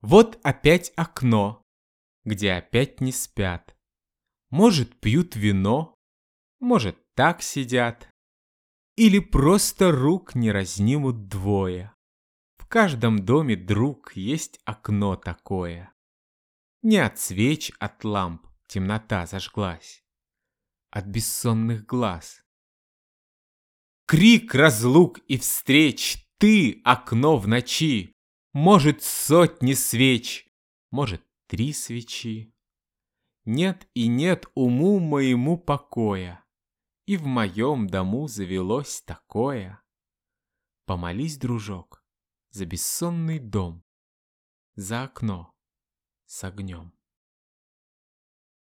[0.00, 1.62] Вот опять окно,
[2.24, 3.76] где опять не спят.
[4.50, 5.94] Может, пьют вино,
[6.58, 8.08] может, так сидят.
[8.96, 11.94] Или просто рук не разнимут двое.
[12.56, 15.92] В каждом доме, друг, есть окно такое.
[16.82, 20.02] Не от свеч, от ламп темнота зажглась,
[20.90, 22.42] От бессонных глаз.
[24.06, 28.14] Крик разлук и встреч, ты, окно в ночи,
[28.52, 30.48] Может, сотни свеч,
[30.90, 32.52] может, три свечи.
[33.44, 36.44] Нет и нет уму моему покоя,
[37.06, 39.82] И в моем дому завелось такое.
[40.84, 42.04] Помолись, дружок,
[42.50, 43.84] за бессонный дом,
[44.74, 45.54] За окно
[46.26, 46.92] с огнем.